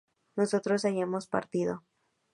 nosotros 0.35 0.83
hayamos 0.83 1.27
partido 1.27 1.83